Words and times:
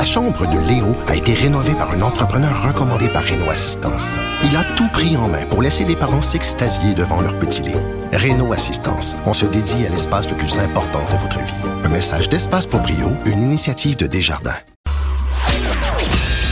La 0.00 0.06
chambre 0.06 0.46
de 0.46 0.58
Léo 0.66 0.96
a 1.08 1.14
été 1.14 1.34
rénovée 1.34 1.74
par 1.74 1.90
un 1.90 2.00
entrepreneur 2.00 2.66
recommandé 2.66 3.06
par 3.10 3.22
Renault 3.22 3.50
Assistance. 3.50 4.16
Il 4.42 4.56
a 4.56 4.64
tout 4.74 4.88
pris 4.88 5.14
en 5.18 5.28
main 5.28 5.44
pour 5.44 5.60
laisser 5.60 5.84
les 5.84 5.94
parents 5.94 6.22
s'extasier 6.22 6.94
devant 6.94 7.20
leur 7.20 7.38
petit 7.38 7.60
Léo. 7.60 7.82
Renault 8.10 8.54
Assistance, 8.54 9.14
on 9.26 9.34
se 9.34 9.44
dédie 9.44 9.84
à 9.84 9.90
l'espace 9.90 10.26
le 10.30 10.36
plus 10.38 10.58
important 10.58 11.02
de 11.12 11.18
votre 11.18 11.36
vie. 11.40 11.68
Un 11.84 11.90
message 11.90 12.30
d'Espace 12.30 12.64
pour 12.66 12.80
Brio, 12.80 13.12
une 13.26 13.42
initiative 13.42 13.98
de 13.98 14.06
Desjardins. 14.06 14.56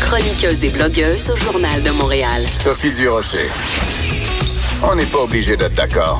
Chroniqueuse 0.02 0.64
et 0.64 0.70
blogueuse 0.70 1.30
au 1.30 1.36
Journal 1.36 1.82
de 1.82 1.90
Montréal. 1.90 2.42
Sophie 2.52 2.92
Durocher. 2.92 3.48
On 4.82 4.94
n'est 4.94 5.06
pas 5.06 5.20
obligé 5.20 5.56
d'être 5.56 5.74
d'accord. 5.74 6.18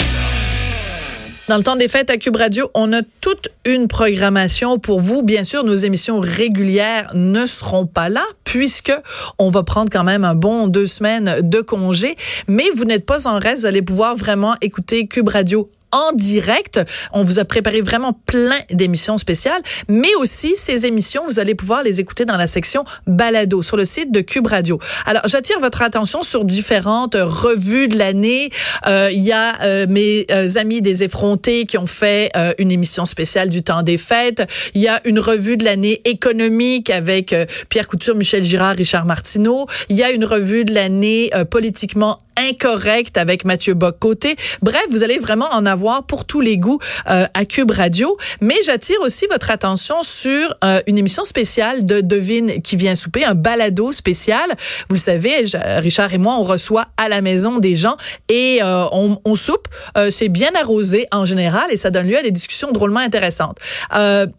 Dans 1.48 1.56
le 1.56 1.62
temps 1.62 1.76
des 1.76 1.88
fêtes 1.88 2.10
à 2.10 2.18
Cube 2.18 2.36
Radio, 2.36 2.70
on 2.74 2.92
a 2.92 3.00
toute 3.22 3.48
une 3.64 3.88
programmation 3.88 4.78
pour 4.78 5.00
vous. 5.00 5.22
Bien 5.22 5.44
sûr, 5.44 5.64
nos 5.64 5.76
émissions 5.76 6.20
régulières 6.20 7.10
ne 7.14 7.46
seront 7.46 7.86
pas 7.86 8.10
là 8.10 8.22
puisque 8.44 8.92
on 9.38 9.48
va 9.48 9.62
prendre 9.62 9.90
quand 9.90 10.04
même 10.04 10.24
un 10.24 10.34
bon 10.34 10.66
deux 10.66 10.86
semaines 10.86 11.38
de 11.40 11.62
congé. 11.62 12.18
Mais 12.48 12.66
vous 12.74 12.84
n'êtes 12.84 13.06
pas 13.06 13.26
en 13.26 13.38
reste. 13.38 13.62
Vous 13.62 13.66
allez 13.66 13.80
pouvoir 13.80 14.14
vraiment 14.14 14.56
écouter 14.60 15.06
Cube 15.06 15.30
Radio 15.30 15.70
en 15.92 16.12
direct. 16.12 16.80
On 17.12 17.24
vous 17.24 17.38
a 17.38 17.44
préparé 17.44 17.80
vraiment 17.80 18.12
plein 18.26 18.60
d'émissions 18.70 19.18
spéciales, 19.18 19.62
mais 19.88 20.14
aussi 20.16 20.54
ces 20.56 20.86
émissions, 20.86 21.22
vous 21.26 21.38
allez 21.38 21.54
pouvoir 21.54 21.82
les 21.82 22.00
écouter 22.00 22.24
dans 22.24 22.36
la 22.36 22.46
section 22.46 22.84
balado 23.06 23.62
sur 23.62 23.76
le 23.76 23.84
site 23.84 24.12
de 24.12 24.20
Cube 24.20 24.46
Radio. 24.46 24.78
Alors, 25.06 25.22
j'attire 25.26 25.60
votre 25.60 25.82
attention 25.82 26.22
sur 26.22 26.44
différentes 26.44 27.16
revues 27.16 27.88
de 27.88 27.96
l'année. 27.96 28.50
Euh, 28.86 29.08
il 29.12 29.22
y 29.22 29.32
a 29.32 29.60
euh, 29.62 29.86
mes 29.88 30.26
euh, 30.30 30.48
amis 30.56 30.82
des 30.82 31.02
effrontés 31.02 31.66
qui 31.66 31.78
ont 31.78 31.86
fait 31.86 32.30
une 32.58 32.70
émission 32.70 33.04
spéciale 33.04 33.48
du 33.48 33.62
temps 33.62 33.82
des 33.82 33.98
fêtes. 33.98 34.42
Il 34.74 34.82
y 34.82 34.88
a 34.88 35.00
une 35.04 35.18
revue 35.18 35.56
de 35.56 35.64
l'année 35.64 36.00
économique 36.04 36.90
avec 36.90 37.34
Pierre 37.68 37.86
Couture, 37.86 38.14
Michel 38.14 38.44
Girard, 38.44 38.76
Richard 38.76 39.04
Martineau. 39.04 39.66
Il 39.88 39.96
y 39.96 40.02
a 40.02 40.10
une 40.10 40.24
revue 40.24 40.64
de 40.64 40.72
l'année 40.72 41.30
politiquement 41.50 42.20
incorrecte 42.38 43.16
avec 43.16 43.44
Mathieu 43.44 43.74
Bock-Côté. 43.74 44.36
Bref, 44.62 44.84
vous 44.90 45.02
allez 45.02 45.18
vraiment 45.18 45.48
en 45.52 45.66
avoir 45.66 46.04
pour 46.04 46.24
tous 46.24 46.40
les 46.40 46.56
goûts 46.56 46.78
euh, 47.08 47.26
à 47.34 47.44
Cube 47.44 47.70
Radio. 47.70 48.16
Mais 48.40 48.56
j'attire 48.64 49.00
aussi 49.02 49.26
votre 49.30 49.50
attention 49.50 50.02
sur 50.02 50.54
euh, 50.64 50.80
une 50.86 50.96
émission 50.96 51.24
spéciale 51.24 51.84
de 51.84 52.00
Devine 52.00 52.62
qui 52.62 52.76
vient 52.76 52.94
souper, 52.94 53.24
un 53.24 53.34
balado 53.34 53.92
spécial. 53.92 54.54
Vous 54.88 54.94
le 54.94 55.00
savez, 55.00 55.44
Richard 55.78 56.12
et 56.14 56.18
moi, 56.18 56.36
on 56.38 56.44
reçoit 56.44 56.86
à 56.96 57.08
la 57.08 57.20
maison 57.20 57.58
des 57.58 57.74
gens 57.74 57.96
et 58.28 58.60
euh, 58.62 58.84
on, 58.92 59.18
on, 59.24 59.34
soupe. 59.34 59.68
C'est 60.10 60.28
bien 60.28 60.50
arrosé 60.60 61.06
en 61.12 61.24
général 61.24 61.66
et 61.70 61.76
ça 61.76 61.90
donne 61.90 62.08
lieu 62.08 62.18
à 62.18 62.22
des 62.22 62.30
discussions 62.30 62.72
drôlement 62.72 63.00
intéressantes. 63.00 63.58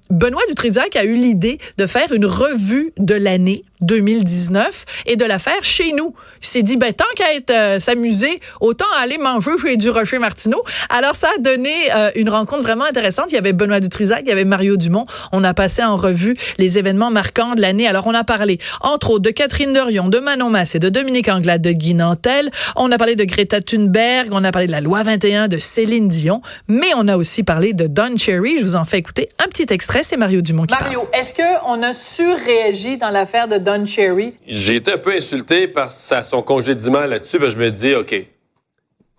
Benoît 0.10 0.42
Dutrisac 0.50 0.96
a 0.96 1.04
eu 1.04 1.16
l'idée 1.16 1.60
de 1.78 1.86
faire 1.86 2.12
une 2.12 2.26
revue 2.26 2.92
de 2.98 3.16
l'année 3.16 3.64
2019 3.82 4.86
et 5.06 5.16
de 5.16 5.26
la 5.26 5.40
faire 5.40 5.64
chez 5.64 5.92
nous. 5.94 6.14
Il 6.42 6.48
s'est 6.48 6.64
dit, 6.64 6.78
ben, 6.78 6.94
tant 6.94 7.06
qu'à 7.16 7.34
être 7.34 7.52
euh, 7.52 7.80
s'amuser, 7.80 8.40
autant 8.60 8.86
aller 9.02 9.18
manger 9.18 9.52
chez 9.62 9.78
du 9.78 9.90
Rocher 9.90 10.20
Martineau. 10.20 10.62
Alors, 10.90 11.16
ça 11.16 11.28
a 11.36 11.40
donné 11.40 11.74
euh, 11.94 12.12
une 12.16 12.30
rencontre 12.30 12.64
vraiment 12.64 12.86
intéressante. 12.86 13.28
Il 13.30 13.36
y 13.36 13.38
avait 13.38 13.54
Benoît 13.54 13.80
Dutrisac, 13.80 14.22
il 14.26 14.30
y 14.30 14.32
avait 14.32 14.46
Mario 14.46 14.78
Dumont. 14.78 15.06
On 15.32 15.44
a 15.44 15.54
passé 15.54 15.84
en 15.84 15.98
revue 15.98 16.36
les 16.58 16.78
événements 16.78 17.12
marquants 17.12 17.56
de 17.56 17.62
l'année. 17.62 17.88
Alors, 17.88 18.08
on 18.08 18.14
a 18.14 18.24
parlé, 18.24 18.58
entre 18.82 19.12
autres, 19.12 19.24
de 19.24 19.32
Catherine 19.32 19.74
Dorion, 19.74 20.08
de 20.08 20.20
Manon 20.20 20.50
Massé, 20.50 20.80
de 20.80 20.90
Dominique 20.90 21.30
Anglade, 21.30 21.62
de 21.62 21.72
Guy 21.72 21.94
Nantel. 21.94 22.52
On 22.76 22.92
a 22.92 22.98
parlé 22.98 23.16
de 23.16 23.24
Greta 23.24 23.62
Thunberg. 23.62 24.30
On 24.32 24.44
a 24.44 24.52
parlé 24.52 24.68
de 24.68 24.72
la 24.72 24.82
loi 24.82 25.04
21 25.04 25.48
de 25.48 25.58
Céline 25.58 26.08
Dion. 26.08 26.42
Mais 26.68 26.92
on 26.96 27.08
a 27.08 27.18
aussi 27.18 27.44
parlé 27.44 27.74
de 27.74 27.88
Don 27.88 28.18
Cherry. 28.18 28.60
Je 28.60 28.64
vous 28.64 28.76
en 28.76 28.86
fais 28.86 28.98
écouter 28.98 29.30
un 29.44 29.48
petit 29.48 29.68
extrait. 29.70 30.04
C'est 30.04 30.18
Mario 30.18 30.42
Dumont 30.42 30.66
qui 30.66 30.76
Mario, 30.80 31.08
est-ce 31.14 31.34
qu'on 31.34 31.84
a 31.84 31.94
surréagi 31.94 32.98
dans 32.98 33.10
l'affaire 33.10 33.48
de 33.48 33.58
Don 33.58 33.69
Cherry? 33.86 34.34
J'ai 34.48 34.76
été 34.76 34.94
un 34.94 34.98
peu 34.98 35.12
insulté 35.12 35.68
par 35.68 35.92
son 35.92 36.42
congédiement 36.42 37.06
là-dessus, 37.06 37.38
je 37.40 37.58
me 37.58 37.70
dis, 37.72 37.96
OK, 37.96 38.16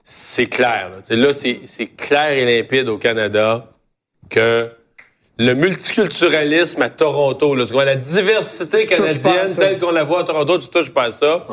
c'est 0.05 0.47
clair. 0.47 0.91
Là, 1.09 1.33
c'est 1.33 1.87
clair 1.97 2.31
et 2.31 2.45
limpide 2.45 2.89
au 2.89 2.99
Canada 2.99 3.67
que 4.29 4.71
le 5.39 5.55
multiculturalisme 5.55 6.83
à 6.83 6.91
Toronto, 6.91 7.55
la 7.55 7.97
diversité 7.97 8.85
canadienne 8.85 9.55
telle 9.57 9.79
qu'on 9.79 9.91
la 9.91 10.05
voit 10.05 10.21
à 10.21 10.25
Toronto, 10.25 10.59
tu 10.59 10.69
touches 10.69 10.91
pas 10.91 11.05
à 11.05 11.11
ça. 11.11 11.47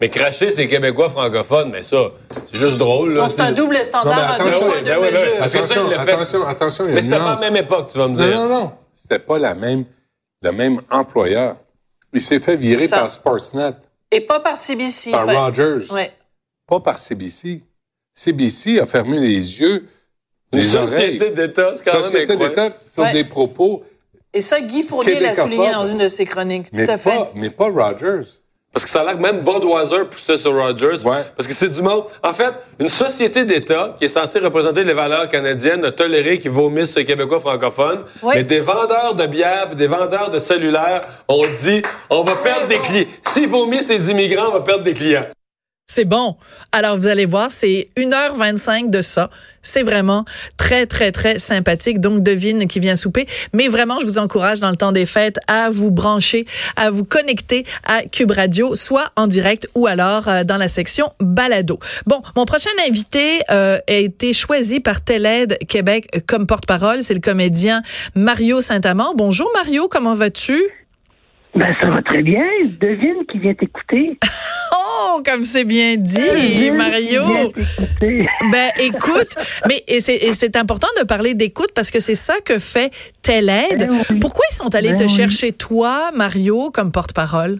Mais 0.00 0.08
cracher 0.08 0.50
ces 0.50 0.68
Québécois 0.68 1.08
francophones, 1.08 1.70
mais 1.72 1.82
ça, 1.82 2.12
c'est 2.44 2.56
juste 2.56 2.78
drôle. 2.78 3.20
C'est 3.30 3.40
un 3.40 3.50
double 3.50 3.78
standard. 3.78 4.38
Parce 4.38 5.52
que 5.52 5.62
ça, 5.62 5.74
il 5.84 5.90
l'a 5.90 6.04
fait. 6.04 6.12
Attention, 6.12 6.46
attention, 6.46 6.84
Mais 6.86 7.02
c'était 7.02 7.18
pas 7.18 7.34
la 7.34 7.40
même 7.40 7.56
époque, 7.56 7.88
tu 7.90 7.98
vas 7.98 8.06
me 8.06 8.14
dire. 8.14 8.26
Non, 8.26 8.48
non, 8.48 8.60
non. 8.60 8.72
C'était 8.92 9.18
pas 9.18 9.38
la 9.38 9.54
même, 9.54 9.86
le 10.42 10.52
même 10.52 10.80
employeur. 10.90 11.56
Il 12.12 12.20
s'est 12.20 12.40
fait 12.40 12.56
virer 12.56 12.88
par 12.88 13.10
Sportsnet. 13.10 13.74
Et 14.10 14.20
pas 14.20 14.40
par 14.40 14.58
CBC. 14.58 15.10
Par 15.10 15.26
Rogers. 15.26 15.90
Ouais. 15.92 16.12
Pas 16.66 16.80
par 16.80 16.98
CBC. 16.98 17.62
CBC 18.12 18.78
a 18.78 18.86
fermé 18.86 19.18
les 19.18 19.60
yeux, 19.60 19.88
Une 20.52 20.60
société 20.60 21.30
d'État, 21.30 21.72
c'est 21.72 21.84
quand 21.84 21.94
même 21.94 22.02
Société 22.02 22.36
d'État 22.36 22.70
sur 22.92 23.10
des 23.10 23.24
propos 23.24 23.84
Et 24.34 24.42
ça, 24.42 24.60
Guy 24.60 24.82
Fournier 24.82 25.18
l'a 25.18 25.34
souligné 25.34 25.72
dans 25.72 25.86
une 25.86 25.98
de 25.98 26.08
ses 26.08 26.26
chroniques. 26.26 26.70
Tout 26.70 26.76
mais 26.76 26.90
à 26.90 26.98
fait. 26.98 27.10
Pas, 27.10 27.32
mais 27.34 27.48
pas 27.48 27.70
Rogers. 27.70 28.41
Parce 28.72 28.86
que 28.86 28.90
ça 28.90 29.02
a 29.02 29.04
l'air 29.04 29.16
que 29.18 29.22
même 29.22 29.40
Budweiser 29.40 30.04
poussait 30.10 30.38
sur 30.38 30.54
Rogers. 30.54 31.04
Ouais. 31.04 31.24
Parce 31.36 31.46
que 31.46 31.52
c'est 31.52 31.68
du 31.68 31.82
monde. 31.82 32.04
En 32.22 32.32
fait, 32.32 32.54
une 32.78 32.88
société 32.88 33.44
d'État 33.44 33.94
qui 33.98 34.06
est 34.06 34.08
censée 34.08 34.38
représenter 34.38 34.82
les 34.82 34.94
valeurs 34.94 35.28
canadiennes 35.28 35.84
a 35.84 35.92
toléré 35.92 36.38
qu'ils 36.38 36.52
vomissent 36.52 36.96
les 36.96 37.04
Québécois 37.04 37.40
francophones. 37.40 38.04
Oui. 38.22 38.34
Mais 38.36 38.44
des 38.44 38.60
vendeurs 38.60 39.14
de 39.14 39.26
bière, 39.26 39.74
des 39.74 39.88
vendeurs 39.88 40.30
de 40.30 40.38
cellulaires 40.38 41.02
ont 41.28 41.44
dit 41.62 41.82
on 42.08 42.22
va 42.22 42.34
perdre 42.36 42.66
des 42.66 42.78
clients. 42.78 43.06
S'ils 43.20 43.48
vomissent 43.48 43.90
les 43.90 44.10
immigrants, 44.10 44.48
on 44.48 44.52
va 44.52 44.60
perdre 44.62 44.84
des 44.84 44.94
clients. 44.94 45.26
C'est 45.94 46.06
bon. 46.06 46.36
Alors, 46.70 46.96
vous 46.96 47.06
allez 47.06 47.26
voir, 47.26 47.50
c'est 47.50 47.88
1h25 47.98 48.90
de 48.90 49.02
ça. 49.02 49.28
C'est 49.60 49.82
vraiment 49.82 50.24
très, 50.56 50.86
très, 50.86 51.12
très 51.12 51.38
sympathique. 51.38 52.00
Donc, 52.00 52.22
devine 52.22 52.66
qui 52.66 52.80
vient 52.80 52.96
souper. 52.96 53.26
Mais 53.52 53.68
vraiment, 53.68 54.00
je 54.00 54.06
vous 54.06 54.16
encourage 54.16 54.60
dans 54.60 54.70
le 54.70 54.76
temps 54.76 54.92
des 54.92 55.04
fêtes 55.04 55.38
à 55.48 55.68
vous 55.68 55.90
brancher, 55.90 56.46
à 56.76 56.88
vous 56.88 57.04
connecter 57.04 57.66
à 57.84 58.04
Cube 58.04 58.30
Radio, 58.30 58.74
soit 58.74 59.10
en 59.16 59.26
direct 59.26 59.68
ou 59.74 59.86
alors 59.86 60.28
euh, 60.28 60.44
dans 60.44 60.56
la 60.56 60.68
section 60.68 61.12
balado. 61.20 61.78
Bon, 62.06 62.22
mon 62.36 62.46
prochain 62.46 62.70
invité 62.88 63.42
euh, 63.50 63.78
a 63.86 63.92
été 63.92 64.32
choisi 64.32 64.80
par 64.80 65.02
Télède 65.02 65.58
Québec 65.68 66.24
comme 66.26 66.46
porte-parole. 66.46 67.02
C'est 67.02 67.14
le 67.14 67.20
comédien 67.20 67.82
Mario 68.14 68.62
Saint-Amand. 68.62 69.14
Bonjour 69.14 69.50
Mario, 69.54 69.88
comment 69.88 70.14
vas-tu? 70.14 70.81
Ben, 71.54 71.74
ça 71.80 71.90
va 71.90 71.98
très 72.02 72.22
bien. 72.22 72.44
Devine 72.80 73.24
qui 73.30 73.38
vient 73.38 73.54
t'écouter. 73.54 74.18
Oh, 74.74 75.20
comme 75.26 75.44
c'est 75.44 75.64
bien 75.64 75.96
dit, 75.96 76.16
Devine 76.16 76.76
Mario. 76.76 77.24
qui 77.26 77.32
vient 77.32 77.48
t'écouter. 77.50 78.28
Ben, 78.50 78.70
écoute, 78.78 79.34
mais 79.68 79.84
et 79.86 80.00
c'est, 80.00 80.56
important 80.56 80.86
de 80.98 81.04
parler 81.04 81.34
d'écoute 81.34 81.70
parce 81.74 81.90
que 81.90 82.00
c'est 82.00 82.14
ça 82.14 82.34
que 82.44 82.58
fait 82.58 82.90
Telle 83.20 83.50
aide. 83.50 83.88
Ben 83.88 83.90
oui. 84.10 84.18
Pourquoi 84.18 84.44
ils 84.50 84.54
sont 84.54 84.74
allés 84.74 84.90
Ben 84.90 84.96
te 84.96 85.02
oui. 85.02 85.08
chercher, 85.10 85.52
toi, 85.52 86.10
Mario, 86.14 86.70
comme 86.70 86.90
porte-parole? 86.90 87.58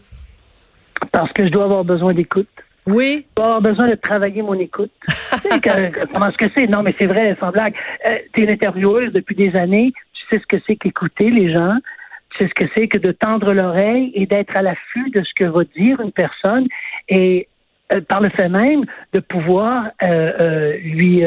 Parce 1.11 1.31
que 1.33 1.45
je 1.47 1.51
dois 1.51 1.65
avoir 1.65 1.85
besoin 1.85 2.15
d'écoute. 2.15 2.49
Oui. 2.87 3.27
Je 3.37 3.43
dois 3.43 3.57
avoir 3.57 3.61
besoin 3.61 3.89
de 3.89 3.95
travailler 3.97 4.41
mon 4.43 4.55
écoute. 4.55 4.93
tu 5.09 5.15
sais 5.51 5.61
que- 5.61 6.07
comment 6.13 6.29
est-ce 6.29 6.39
que 6.39 6.51
c'est? 6.57 6.67
Non, 6.67 6.83
mais 6.83 6.95
c'est 6.99 7.07
vrai, 7.07 7.37
sans 7.41 7.51
blague. 7.51 7.75
Euh, 8.09 8.17
tu 8.33 8.41
es 8.41 8.45
une 8.45 8.51
intervieweuse 8.51 9.13
depuis 9.13 9.35
des 9.37 9.55
années. 9.57 9.93
Tu 10.15 10.23
sais 10.37 10.41
ce 10.43 10.57
que 10.57 10.63
c'est 10.67 10.77
qu'écouter 10.77 11.29
les 11.31 11.53
gens. 11.53 11.75
Sais 12.39 12.49
ce 12.49 12.55
que 12.55 12.71
c'est 12.77 12.89
que 12.89 12.99
de 12.99 13.13
tendre 13.13 13.53
l'oreille 13.53 14.11
et 14.15 14.27
d'être 14.27 14.57
à 14.57 14.63
l'affût 14.63 15.11
de 15.11 15.23
ce 15.23 15.33
que 15.35 15.45
va 15.45 15.65
dire 15.77 16.01
une 16.01 16.13
personne. 16.13 16.67
Et 17.09 17.49
euh, 17.93 18.01
par 18.01 18.21
le 18.21 18.31
fait 18.31 18.49
même 18.49 18.85
de 19.13 19.21
pouvoir 19.21 19.91
euh, 20.03 20.33
euh, 20.41 20.77
lui 20.79 21.25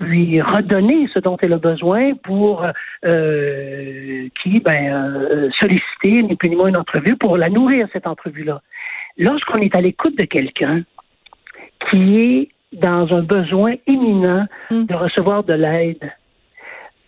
lui 0.00 0.40
redonner 0.40 1.08
ce 1.12 1.18
dont 1.18 1.36
elle 1.42 1.52
a 1.52 1.58
besoin 1.58 2.14
pour 2.22 2.64
qui 3.02 4.60
ben 4.60 5.50
solliciter 5.60 6.22
ni 6.22 6.36
plus 6.36 6.50
ni 6.50 6.56
moins 6.56 6.68
une 6.68 6.76
entrevue 6.76 7.16
pour 7.16 7.36
la 7.36 7.48
nourrir 7.48 7.88
cette 7.92 8.06
entrevue 8.06 8.44
là. 8.44 8.62
Lorsqu'on 9.18 9.58
est 9.58 9.74
à 9.76 9.80
l'écoute 9.80 10.16
de 10.16 10.24
quelqu'un 10.24 10.82
qui 11.90 12.18
est 12.18 12.48
dans 12.72 13.12
un 13.12 13.22
besoin 13.22 13.74
imminent 13.86 14.46
Mm. 14.70 14.86
de 14.86 14.94
recevoir 14.94 15.44
de 15.44 15.54
l'aide, 15.54 16.12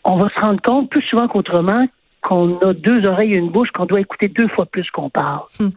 on 0.05 0.17
va 0.17 0.29
se 0.29 0.41
rendre 0.41 0.61
compte 0.62 0.91
plus 0.91 1.03
souvent 1.03 1.29
qu'autrement 1.29 1.87
qu'on 2.25 2.59
a 2.61 2.73
deux 2.73 3.06
oreilles 3.06 3.35
et 3.35 3.37
une 3.37 3.50
bouche, 3.50 3.71
qu'on 3.71 3.85
doit 3.85 4.00
écouter 4.00 4.29
deux 4.29 4.49
fois 4.49 4.67
plus 4.67 4.91
qu'on 4.91 5.11
parle. 5.11 5.43
Hmm. 5.61 5.69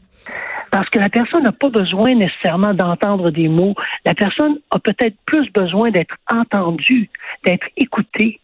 Parce 0.72 0.90
que 0.90 0.98
la 0.98 1.10
personne 1.10 1.44
n'a 1.44 1.52
pas 1.52 1.70
besoin 1.70 2.16
nécessairement 2.16 2.74
d'entendre 2.74 3.30
des 3.32 3.50
mots. 3.50 3.76
La 4.06 4.16
personne 4.16 4.58
a 4.72 4.80
peut-être 4.80 5.16
plus 5.26 5.52
besoin 5.52 5.92
d'être 5.92 6.16
entendue, 6.32 7.10
d'être 7.46 7.68
écoutée. 7.76 8.40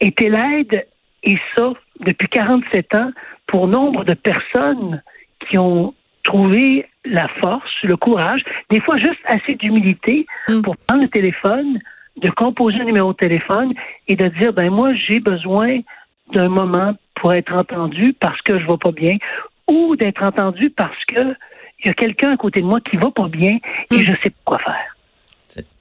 Et 0.00 0.12
Télède 0.12 0.86
est 1.22 1.40
ça 1.56 1.72
depuis 2.00 2.28
47 2.28 2.94
ans 2.94 3.10
pour 3.46 3.66
nombre 3.66 4.04
de 4.04 4.14
personnes 4.14 5.02
qui 5.48 5.58
ont 5.58 5.92
trouvé 6.22 6.86
la 7.04 7.28
force, 7.40 7.70
le 7.82 7.96
courage, 7.96 8.42
des 8.70 8.80
fois 8.80 8.96
juste 8.98 9.20
assez 9.26 9.54
d'humilité 9.54 10.26
Mm. 10.48 10.62
pour 10.62 10.76
prendre 10.76 11.02
le 11.02 11.08
téléphone, 11.08 11.78
de 12.16 12.30
composer 12.30 12.80
un 12.80 12.84
numéro 12.84 13.12
de 13.12 13.16
téléphone 13.16 13.72
et 14.08 14.16
de 14.16 14.28
dire 14.28 14.52
ben 14.52 14.70
moi 14.70 14.94
j'ai 14.94 15.20
besoin 15.20 15.80
d'un 16.32 16.48
moment 16.48 16.94
pour 17.14 17.32
être 17.32 17.52
entendu 17.54 18.14
parce 18.20 18.40
que 18.42 18.58
je 18.58 18.66
vais 18.66 18.76
pas 18.78 18.92
bien 18.92 19.16
ou 19.68 19.96
d'être 19.96 20.22
entendu 20.22 20.70
parce 20.70 21.04
que 21.06 21.34
il 21.80 21.86
y 21.86 21.90
a 21.90 21.94
quelqu'un 21.94 22.32
à 22.32 22.36
côté 22.36 22.60
de 22.60 22.66
moi 22.66 22.80
qui 22.80 22.96
va 22.96 23.10
pas 23.10 23.28
bien 23.28 23.58
et 23.90 23.96
Hmm. 23.96 23.98
je 24.00 24.12
sais 24.22 24.30
pas 24.30 24.36
quoi 24.44 24.58
faire. 24.58 24.95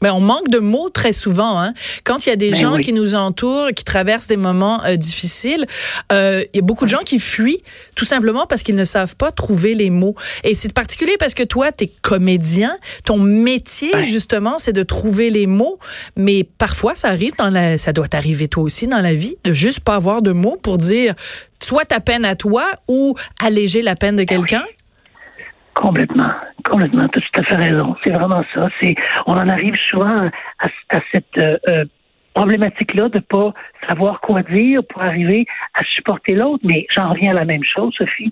Ben, 0.02 0.14
on 0.14 0.22
manque 0.22 0.50
de 0.50 0.60
mots 0.60 0.90
très 0.90 1.12
souvent. 1.12 1.60
Hein. 1.60 1.74
Quand 2.04 2.26
il 2.26 2.30
y 2.30 2.32
a 2.32 2.36
des 2.36 2.52
Ben 2.52 2.60
gens 2.60 2.76
oui. 2.76 2.82
qui 2.82 2.94
nous 2.94 3.16
entourent, 3.16 3.70
qui 3.76 3.84
traversent 3.84 4.28
des 4.28 4.38
moments 4.38 4.84
euh, 4.86 4.96
difficiles, 4.96 5.66
euh, 6.12 6.44
il 6.54 6.58
y 6.58 6.60
a 6.60 6.62
beaucoup 6.62 6.86
de 6.86 6.90
gens 6.90 7.04
qui 7.04 7.20
fuient 7.20 7.62
tout 7.96 8.06
simplement 8.06 8.46
parce 8.48 8.64
qu'ils 8.64 8.76
ne 8.76 8.84
savent 8.84 9.16
pas 9.16 9.32
trouver 9.32 9.74
les 9.76 9.90
mots. 9.90 10.16
Et 10.44 10.56
c'est 10.56 10.72
particulier 10.72 11.16
parce 11.20 11.34
que 11.34 11.44
toi, 11.44 11.72
tu 11.72 11.86
es 11.86 11.92
comédien. 12.02 12.78
Ton 13.04 13.18
métier, 13.18 13.90
Ouais. 13.94 14.04
justement, 14.04 14.56
c'est 14.60 14.74
de 14.74 14.84
trouver 14.84 15.30
les 15.30 15.48
mots. 15.48 15.80
Mais 16.16 16.44
parfois, 16.44 16.96
ça 16.96 17.10
arrive 17.10 17.34
dans 17.38 17.50
la, 17.50 17.78
ça 17.78 17.92
doit 17.92 18.08
t'arriver 18.08 18.48
toi 18.48 18.64
aussi 18.64 18.88
dans 18.88 19.02
la 19.02 19.14
vie, 19.14 19.36
de 19.44 19.54
juste 19.54 19.82
pas 19.82 19.96
avoir 19.96 20.22
de 20.22 20.32
mots 20.32 20.58
pour 20.62 20.78
dire 20.78 21.16
soit 21.62 21.86
ta 21.86 22.00
peine 22.00 22.24
à 22.26 22.36
toi 22.36 22.66
ou 22.88 23.16
alléger 23.44 23.82
la 23.82 23.96
peine 23.96 24.16
de 24.16 24.24
quelqu'un. 24.24 24.64
Complètement, 25.76 26.32
complètement, 26.64 27.08
tu 27.10 27.20
as 27.20 27.22
tout 27.22 27.40
à 27.42 27.44
fait 27.44 27.56
raison. 27.56 27.96
C'est 28.04 28.14
vraiment 28.14 28.44
ça. 28.54 28.70
C'est, 28.82 28.96
on 29.28 29.34
en 29.34 29.50
arrive 29.50 29.76
souvent 29.90 30.16
à, 30.60 30.68
à 30.90 31.00
cette 31.12 31.38
euh, 31.38 31.58
euh, 31.68 31.86
problématique-là 32.34 33.10
de 33.10 33.20
pas 33.20 33.54
savoir 33.88 34.22
quoi 34.22 34.42
dire 34.44 34.82
pour 34.88 35.02
arriver 35.04 35.46
à 35.74 35.84
supporter 35.84 36.34
l'autre. 36.34 36.64
Mais 36.64 36.88
j'en 36.96 37.10
reviens 37.10 37.32
à 37.32 37.34
la 37.36 37.46
même 37.46 37.64
chose, 37.64 37.94
Sophie. 37.98 38.32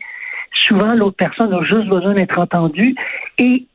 Souvent, 0.68 0.94
l'autre 0.94 1.18
personne 1.18 1.54
a 1.54 1.62
juste 1.64 1.88
besoin 1.88 2.14
d'être 2.14 2.40
entendue. 2.40 2.96
Et 3.38 3.66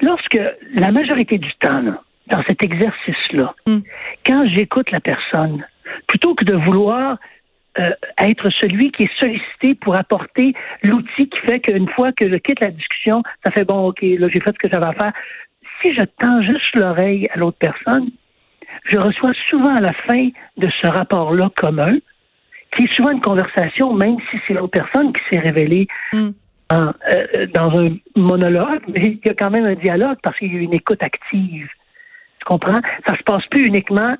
lorsque 0.00 0.38
la 0.74 0.92
majorité 0.92 1.38
du 1.38 1.52
temps, 1.54 1.80
là, 1.80 2.00
dans 2.28 2.42
cet 2.44 2.62
exercice-là, 2.62 3.54
Mm. 3.66 3.78
quand 4.26 4.46
j'écoute 4.48 4.90
la 4.90 5.00
personne, 5.00 5.64
plutôt 6.06 6.34
que 6.34 6.44
de 6.44 6.54
vouloir 6.54 7.16
euh, 7.78 7.90
être 8.18 8.50
celui 8.60 8.92
qui 8.92 9.04
est 9.04 9.18
sollicité 9.18 9.74
pour 9.74 9.96
apporter 9.96 10.54
l'outil 10.82 11.28
qui 11.28 11.38
fait 11.46 11.60
qu'une 11.60 11.88
fois 11.88 12.12
que 12.12 12.28
je 12.28 12.36
quitte 12.36 12.60
la 12.60 12.70
discussion, 12.70 13.22
ça 13.44 13.50
fait 13.50 13.64
bon, 13.64 13.88
OK, 13.88 14.02
là, 14.02 14.28
j'ai 14.28 14.40
fait 14.40 14.52
ce 14.52 14.58
que 14.58 14.68
j'avais 14.70 14.86
à 14.86 14.92
faire. 14.92 15.12
Si 15.80 15.94
je 15.94 16.04
tends 16.20 16.42
juste 16.42 16.74
l'oreille 16.74 17.28
à 17.32 17.38
l'autre 17.38 17.58
personne, 17.58 18.10
je 18.90 18.98
reçois 18.98 19.32
souvent 19.48 19.74
à 19.74 19.80
la 19.80 19.92
fin 19.92 20.28
de 20.56 20.68
ce 20.80 20.86
rapport-là 20.86 21.50
commun, 21.56 21.98
qui 22.76 22.84
est 22.84 22.94
souvent 22.94 23.10
une 23.10 23.20
conversation, 23.20 23.92
même 23.94 24.16
si 24.30 24.38
c'est 24.46 24.54
l'autre 24.54 24.72
personne 24.72 25.12
qui 25.12 25.20
s'est 25.30 25.40
révélée 25.40 25.86
Mm. 26.12 26.28
en, 26.70 26.92
euh, 27.12 27.46
dans 27.54 27.78
un 27.78 27.96
monologue, 28.16 28.82
mais 28.88 29.18
il 29.22 29.26
y 29.26 29.30
a 29.30 29.34
quand 29.34 29.50
même 29.50 29.66
un 29.66 29.74
dialogue 29.74 30.18
parce 30.22 30.36
qu'il 30.38 30.54
y 30.54 30.58
a 30.58 30.60
une 30.60 30.74
écoute 30.74 31.02
active. 31.02 31.68
Tu 32.38 32.44
comprends? 32.44 32.80
Ça 33.06 33.16
se 33.16 33.22
passe 33.22 33.46
plus 33.46 33.66
uniquement 33.66 34.16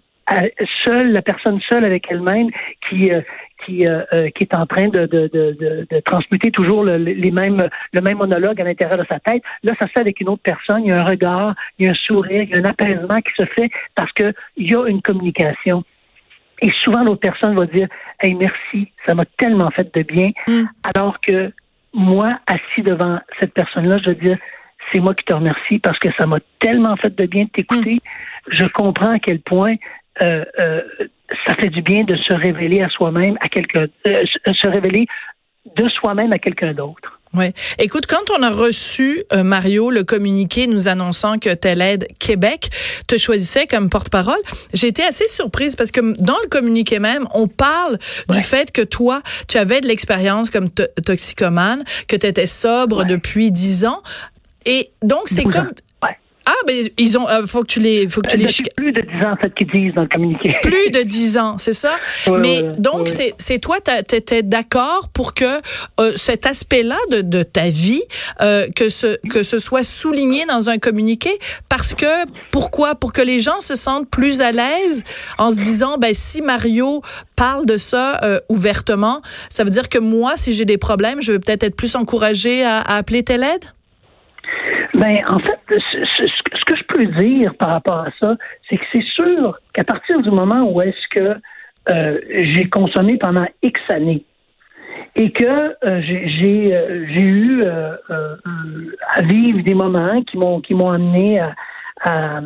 seule, 0.84 1.12
la 1.12 1.22
personne 1.22 1.60
seule 1.69 1.84
avec 1.84 2.10
elle-même 2.10 2.48
qui 2.88 3.10
euh, 3.10 3.22
qui, 3.64 3.86
euh, 3.86 4.02
euh, 4.12 4.30
qui 4.30 4.44
est 4.44 4.54
en 4.54 4.66
train 4.66 4.88
de, 4.88 5.06
de, 5.06 5.28
de, 5.32 5.56
de, 5.58 5.86
de 5.90 6.00
transmuter 6.00 6.50
toujours 6.50 6.84
le, 6.84 6.96
les 6.96 7.30
mêmes, 7.30 7.69
le 7.92 8.00
même 8.00 8.19
monologue 8.19 8.60
à 8.60 8.64
l'intérieur 8.64 8.98
de 8.98 9.04
sa 9.08 9.20
tête. 9.20 9.42
Là, 9.62 9.72
ça 9.78 9.86
se 9.86 9.92
fait 9.92 10.00
avec 10.00 10.20
une 10.20 10.28
autre 10.28 10.42
personne. 10.42 10.84
Il 10.84 10.90
y 10.90 10.92
a 10.92 11.00
un 11.00 11.04
regard, 11.04 11.54
il 11.78 11.86
y 11.86 11.88
a 11.88 11.92
un 11.92 11.94
sourire, 11.94 12.42
il 12.42 12.50
y 12.50 12.54
a 12.54 12.58
un 12.58 12.64
apaisement 12.64 13.20
qui 13.20 13.32
se 13.36 13.46
fait 13.46 13.70
parce 13.94 14.12
que 14.12 14.32
il 14.56 14.70
y 14.70 14.74
a 14.74 14.86
une 14.86 15.02
communication. 15.02 15.84
Et 16.60 16.70
souvent, 16.84 17.02
l'autre 17.02 17.20
personne 17.20 17.54
va 17.56 17.66
dire 17.66 17.88
Hey, 18.20 18.34
merci, 18.34 18.92
ça 19.06 19.14
m'a 19.14 19.25
tellement 19.38 19.70
fait 19.70 19.92
de 19.94 20.02
bien. 20.02 20.30
Mm. 20.46 20.64
Alors 20.94 21.20
que 21.20 21.52
moi, 21.92 22.38
assis 22.46 22.82
devant 22.82 23.18
cette 23.40 23.52
personne-là, 23.52 23.98
je 24.04 24.10
veux 24.10 24.16
dire 24.16 24.38
C'est 24.92 25.00
moi 25.00 25.14
qui 25.14 25.25
te 25.25 25.34
remercie 25.34 25.78
parce 25.78 25.98
que 25.98 26.08
ça 26.18 26.26
m'a 26.26 26.38
tellement 26.60 26.96
fait 26.96 27.14
de 27.14 27.26
bien 27.26 27.44
de 27.44 27.50
t'écouter. 27.50 28.00
Je 28.48 28.66
comprends 28.66 29.12
à 29.12 29.18
quel 29.18 29.40
point 29.40 29.76
euh, 30.20 30.44
euh, 30.59 30.81
ça 31.47 31.55
fait 31.55 31.69
du 31.70 31.81
bien 31.82 32.05
de 32.05 32.17
se 32.17 32.35
révéler 32.35 32.82
à 32.82 32.88
soi-même, 32.91 33.37
à 33.41 33.49
quelqu'un, 33.49 33.87
euh, 34.09 34.25
se- 34.26 34.69
révéler 34.69 35.06
de 35.76 35.88
soi-même 35.88 36.32
à 36.32 36.38
quelqu'un 36.38 36.75
d'autre. 36.75 37.20
Ouais. 37.35 37.55
Écoute, 37.79 38.05
quand 38.06 38.31
on 38.37 38.43
a 38.43 38.50
reçu 38.50 39.23
euh, 39.32 39.43
Mario 39.43 39.91
le 39.91 40.03
communiqué 40.05 40.67
nous 40.67 40.88
annonçant 40.88 41.38
que 41.38 41.55
Telle 41.55 41.81
aide 41.81 42.06
Québec 42.19 42.69
te 43.06 43.17
choisissait 43.17 43.67
comme 43.67 43.88
porte-parole, 43.88 44.41
j'ai 44.75 44.88
été 44.88 45.03
assez 45.03 45.26
surprise 45.29 45.76
parce 45.76 45.93
que 45.93 46.00
dans 46.23 46.37
le 46.43 46.49
communiqué 46.49 46.99
même, 46.99 47.26
on 47.32 47.47
parle 47.49 47.97
du 48.29 48.43
fait 48.43 48.70
que 48.73 48.82
toi, 48.82 49.23
tu 49.49 49.56
avais 49.56 49.81
de 49.81 49.87
l'expérience 49.87 50.50
comme 50.50 50.69
to- 50.69 50.82
toxicomane, 51.06 51.85
que 52.09 52.17
tu 52.17 52.26
étais 52.26 52.47
sobre 52.47 52.99
Ouais. 52.99 53.05
depuis 53.06 53.50
dix 53.50 53.87
ans. 53.87 54.03
Et 54.67 54.91
donc, 55.03 55.23
c'est 55.26 55.44
comme... 55.44 55.70
Ah, 56.46 56.54
ben, 56.66 56.88
ils 56.98 57.18
ont... 57.18 57.28
euh, 57.28 57.46
faut 57.46 57.62
que 57.62 57.68
tu 57.68 57.80
les... 57.80 58.08
Faut 58.08 58.20
que 58.20 58.28
tu 58.28 58.36
Euh, 58.36 58.46
les 58.46 58.70
plus 58.76 58.92
de 58.92 59.00
10 59.00 59.24
ans, 59.24 59.32
en 59.32 59.36
fait, 59.36 59.54
qu'ils 59.54 59.70
disent 59.70 59.94
dans 59.94 60.02
le 60.02 60.08
communiqué. 60.08 60.54
plus 60.62 60.90
de 60.90 61.02
10 61.02 61.38
ans, 61.38 61.56
c'est 61.58 61.72
ça? 61.72 61.96
Ouais, 62.26 62.38
Mais 62.40 62.62
ouais, 62.62 62.74
donc, 62.78 63.02
ouais. 63.02 63.06
c'est 63.08 63.34
c'est 63.38 63.58
toi, 63.58 63.76
tu 63.80 64.14
étais 64.14 64.42
d'accord 64.42 65.08
pour 65.12 65.34
que 65.34 65.60
euh, 66.00 66.12
cet 66.16 66.46
aspect-là 66.46 66.98
de, 67.10 67.20
de 67.22 67.42
ta 67.42 67.68
vie, 67.68 68.02
euh, 68.40 68.66
que, 68.74 68.88
ce, 68.88 69.18
que 69.28 69.42
ce 69.42 69.58
soit 69.58 69.84
souligné 69.84 70.44
dans 70.46 70.70
un 70.70 70.78
communiqué? 70.78 71.30
Parce 71.68 71.94
que, 71.94 72.26
pourquoi? 72.50 72.94
Pour 72.94 73.12
que 73.12 73.22
les 73.22 73.40
gens 73.40 73.60
se 73.60 73.74
sentent 73.74 74.08
plus 74.10 74.40
à 74.40 74.52
l'aise 74.52 75.04
en 75.38 75.52
se 75.52 75.60
disant, 75.60 75.98
ben 75.98 76.14
si 76.14 76.42
Mario 76.42 77.02
parle 77.36 77.66
de 77.66 77.76
ça 77.76 78.18
euh, 78.22 78.40
ouvertement, 78.48 79.22
ça 79.48 79.64
veut 79.64 79.70
dire 79.70 79.88
que 79.88 79.98
moi, 79.98 80.34
si 80.36 80.52
j'ai 80.52 80.64
des 80.64 80.78
problèmes, 80.78 81.20
je 81.22 81.32
vais 81.32 81.38
peut-être 81.38 81.62
être 81.64 81.76
plus 81.76 81.94
encouragée 81.96 82.64
à, 82.64 82.78
à 82.80 82.96
appeler 82.96 83.22
telle 83.22 83.42
aide? 83.42 83.64
Ben, 84.94 85.16
en 85.28 85.38
fait, 85.38 85.58
ce, 85.68 86.04
ce- 86.04 86.56
ce 86.58 86.64
que 86.66 86.76
je 86.76 86.84
peux 86.84 87.06
dire 87.06 87.54
par 87.56 87.70
rapport 87.70 88.00
à 88.00 88.10
ça, 88.20 88.36
c'est 88.68 88.76
que 88.76 88.84
c'est 88.92 89.04
sûr 89.04 89.58
qu'à 89.72 89.84
partir 89.84 90.20
du 90.20 90.30
moment 90.30 90.62
où 90.70 90.82
est-ce 90.82 91.08
que 91.18 91.36
euh, 91.90 92.18
j'ai 92.54 92.68
consommé 92.68 93.16
pendant 93.16 93.46
X 93.62 93.80
années 93.90 94.24
et 95.16 95.30
que 95.32 95.44
euh, 95.84 96.00
j'ai 96.02 96.74
euh, 96.76 97.06
j'ai 97.12 97.20
eu 97.20 97.64
à 97.64 99.22
vivre 99.22 99.62
des 99.64 99.74
moments 99.74 100.22
qui 100.22 100.36
m'ont 100.36 100.60
qui 100.60 100.74
m'ont 100.74 100.90
amené 100.90 101.40
à, 101.40 101.54
à, 102.02 102.40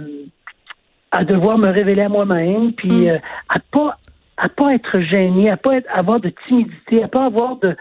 à 1.10 1.24
devoir 1.24 1.58
me 1.58 1.68
révéler 1.68 2.02
à 2.02 2.08
moi-même, 2.08 2.72
puis 2.72 3.10
euh, 3.10 3.18
à 3.48 3.58
pas 3.72 3.98
à 4.38 4.48
pas 4.48 4.72
être 4.74 5.00
gêné, 5.00 5.50
à 5.50 5.56
pas 5.56 5.76
être, 5.76 5.88
avoir 5.92 6.20
de 6.20 6.30
timidité, 6.46 7.02
à 7.02 7.08
pas 7.08 7.24
avoir 7.26 7.56
de 7.56 7.76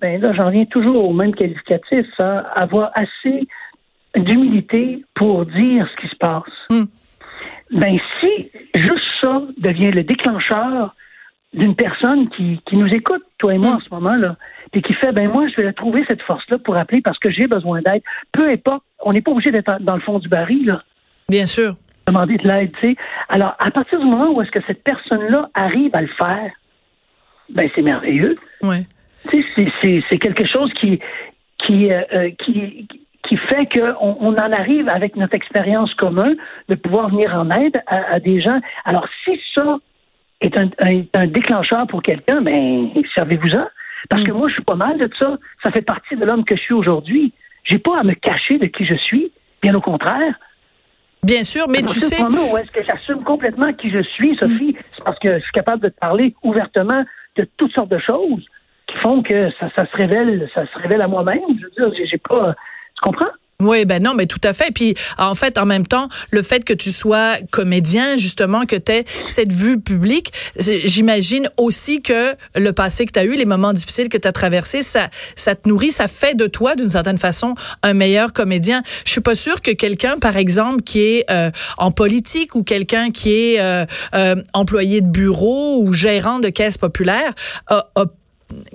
ben 0.00 0.20
là 0.20 0.32
j'en 0.38 0.50
viens 0.50 0.64
toujours 0.66 1.08
au 1.08 1.12
même 1.12 1.34
qualificatif, 1.34 2.06
hein, 2.18 2.44
avoir 2.54 2.90
assez 2.94 3.46
d'humilité 4.16 5.04
pour 5.14 5.46
dire 5.46 5.88
ce 5.90 6.00
qui 6.02 6.08
se 6.08 6.16
passe. 6.16 6.52
Mm. 6.70 6.84
Ben 7.72 7.98
si 8.20 8.50
juste 8.74 9.04
ça 9.22 9.42
devient 9.58 9.90
le 9.90 10.02
déclencheur 10.02 10.94
d'une 11.54 11.74
personne 11.74 12.28
qui, 12.30 12.60
qui 12.66 12.76
nous 12.76 12.88
écoute, 12.88 13.22
toi 13.38 13.54
et 13.54 13.58
moi 13.58 13.72
Mm. 13.72 13.76
en 13.76 13.80
ce 13.80 13.88
moment-là, 13.92 14.36
et 14.74 14.82
qui 14.82 14.92
fait 14.94 15.12
ben 15.12 15.28
moi 15.30 15.46
je 15.48 15.56
vais 15.56 15.64
la 15.64 15.72
trouver 15.72 16.04
cette 16.08 16.22
force-là 16.22 16.58
pour 16.58 16.76
appeler 16.76 17.00
parce 17.02 17.18
que 17.18 17.30
j'ai 17.30 17.46
besoin 17.46 17.80
d'aide. 17.82 18.02
Peu 18.32 18.48
importe, 18.50 18.82
on 19.04 19.12
n'est 19.12 19.20
pas 19.22 19.30
obligé 19.32 19.50
d'être 19.50 19.78
dans 19.80 19.94
le 19.96 20.00
fond 20.02 20.18
du 20.18 20.28
baril 20.28 20.66
là 20.66 20.82
Bien 21.28 21.46
sûr. 21.46 21.74
demander 22.06 22.36
de 22.36 22.46
l'aide, 22.48 22.72
tu 22.80 22.88
sais. 22.90 22.96
Alors, 23.28 23.54
à 23.58 23.70
partir 23.70 23.98
du 24.00 24.04
moment 24.06 24.30
où 24.32 24.42
est-ce 24.42 24.50
que 24.50 24.60
cette 24.66 24.82
personne-là 24.82 25.48
arrive 25.54 25.90
à 25.94 26.00
le 26.02 26.08
faire, 26.08 26.50
ben 27.48 27.68
c'est 27.74 27.82
merveilleux. 27.82 28.36
Ouais. 28.62 28.86
Tu 29.30 29.44
sais, 29.82 30.02
c'est 30.10 30.18
quelque 30.18 30.46
chose 30.46 30.72
qui 30.80 30.98
qui 31.58 31.92
euh, 31.92 32.02
euh, 32.14 32.30
qui 32.44 32.88
qui 33.28 33.36
fait 33.36 33.66
qu'on 33.66 34.16
on 34.20 34.32
en 34.34 34.52
arrive 34.52 34.88
avec 34.88 35.16
notre 35.16 35.34
expérience 35.36 35.94
commune 35.94 36.36
de 36.68 36.74
pouvoir 36.74 37.08
venir 37.10 37.34
en 37.34 37.50
aide 37.50 37.80
à, 37.86 38.14
à 38.14 38.20
des 38.20 38.40
gens. 38.40 38.60
Alors, 38.84 39.06
si 39.24 39.40
ça 39.54 39.78
est 40.40 40.58
un, 40.58 40.68
un- 40.80 41.04
un 41.14 41.26
déclencheur 41.26 41.86
pour 41.86 42.02
quelqu'un, 42.02 42.40
ben 42.42 42.90
servez-vous-en. 43.14 43.66
Parce 44.10 44.24
que 44.24 44.32
moi, 44.32 44.48
je 44.48 44.54
suis 44.54 44.64
pas 44.64 44.74
mal 44.74 44.98
de 44.98 45.08
ça. 45.18 45.38
Ça 45.62 45.70
fait 45.70 45.82
partie 45.82 46.16
de 46.16 46.24
l'homme 46.24 46.44
que 46.44 46.56
je 46.56 46.62
suis 46.62 46.74
aujourd'hui. 46.74 47.32
J'ai 47.62 47.78
pas 47.78 48.00
à 48.00 48.02
me 48.02 48.14
cacher 48.14 48.58
de 48.58 48.66
qui 48.66 48.84
je 48.84 48.94
suis. 48.96 49.30
Bien 49.62 49.74
au 49.76 49.80
contraire. 49.80 50.34
Bien 51.22 51.44
sûr, 51.44 51.66
mais 51.68 51.82
tu 51.82 52.00
sais... 52.00 52.20
où 52.20 52.56
est-ce 52.56 52.72
que 52.72 52.82
j'assume 52.82 53.22
complètement 53.22 53.72
qui 53.74 53.90
je 53.90 54.02
suis, 54.02 54.36
Sophie, 54.38 54.76
c'est 54.90 55.04
parce 55.04 55.20
que 55.20 55.34
je 55.38 55.42
suis 55.44 55.52
capable 55.52 55.80
de 55.80 55.88
te 55.88 55.96
parler 56.00 56.34
ouvertement 56.42 57.04
de 57.36 57.46
toutes 57.56 57.72
sortes 57.72 57.90
de 57.92 57.98
choses 58.00 58.44
qui 58.88 58.96
font 58.98 59.22
que 59.22 59.48
ça, 59.52 59.70
ça 59.76 59.86
se 59.86 59.96
révèle, 59.96 60.50
ça 60.52 60.66
se 60.66 60.78
révèle 60.80 61.00
à 61.00 61.06
moi-même. 61.06 61.38
Je 61.60 61.84
veux 61.84 61.90
dire, 61.92 62.06
j'ai 62.10 62.18
pas, 62.18 62.56
Oui, 63.62 63.84
ben 63.84 64.02
non, 64.02 64.14
mais 64.14 64.26
tout 64.26 64.40
à 64.42 64.52
fait. 64.52 64.72
Puis 64.74 64.94
en 65.18 65.34
fait, 65.34 65.56
en 65.56 65.66
même 65.66 65.86
temps, 65.86 66.08
le 66.30 66.42
fait 66.42 66.64
que 66.64 66.72
tu 66.72 66.90
sois 66.90 67.36
comédien, 67.52 68.16
justement, 68.16 68.66
que 68.66 68.76
tu 68.76 68.92
cette 69.26 69.52
vue 69.52 69.80
publique, 69.80 70.32
j'imagine 70.58 71.48
aussi 71.56 72.02
que 72.02 72.34
le 72.56 72.72
passé 72.72 73.06
que 73.06 73.12
tu 73.12 73.20
as 73.20 73.24
eu, 73.24 73.36
les 73.36 73.44
moments 73.44 73.72
difficiles 73.72 74.08
que 74.08 74.18
tu 74.18 74.26
as 74.26 74.32
traversés, 74.32 74.82
ça, 74.82 75.08
ça 75.36 75.54
te 75.54 75.68
nourrit, 75.68 75.92
ça 75.92 76.08
fait 76.08 76.34
de 76.34 76.46
toi, 76.46 76.74
d'une 76.74 76.88
certaine 76.88 77.18
façon, 77.18 77.54
un 77.84 77.94
meilleur 77.94 78.32
comédien. 78.32 78.82
Je 79.06 79.12
suis 79.12 79.20
pas 79.20 79.36
sûre 79.36 79.62
que 79.62 79.70
quelqu'un, 79.70 80.18
par 80.18 80.36
exemple, 80.36 80.82
qui 80.82 81.00
est 81.00 81.30
euh, 81.30 81.50
en 81.78 81.92
politique 81.92 82.56
ou 82.56 82.64
quelqu'un 82.64 83.12
qui 83.12 83.32
est 83.32 83.60
euh, 83.60 83.86
euh, 84.14 84.36
employé 84.52 85.00
de 85.00 85.08
bureau 85.08 85.82
ou 85.82 85.94
gérant 85.94 86.40
de 86.40 86.48
caisse 86.48 86.78
populaire, 86.78 87.32
a, 87.68 87.86
a 87.94 88.06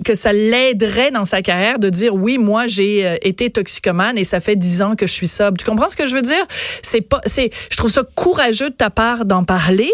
que 0.04 0.14
ça 0.14 0.32
l'aiderait 0.32 1.10
dans 1.10 1.24
sa 1.24 1.42
carrière 1.42 1.78
de 1.78 1.88
dire 1.88 2.14
oui, 2.14 2.38
moi 2.38 2.66
j'ai 2.66 3.06
euh, 3.06 3.16
été 3.22 3.50
toxicomane 3.50 4.18
et 4.18 4.24
ça 4.24 4.40
fait 4.40 4.56
dix 4.56 4.82
ans 4.82 4.96
que 4.96 5.06
je 5.06 5.12
suis 5.12 5.28
sobre. 5.28 5.58
Tu 5.58 5.64
comprends 5.64 5.88
ce 5.88 5.96
que 5.96 6.06
je 6.06 6.14
veux 6.14 6.22
dire? 6.22 6.44
C'est 6.82 7.00
pas, 7.00 7.20
c'est, 7.26 7.50
je 7.70 7.76
trouve 7.76 7.90
ça 7.90 8.02
courageux 8.14 8.70
de 8.70 8.74
ta 8.74 8.90
part 8.90 9.24
d'en 9.24 9.44
parler 9.44 9.92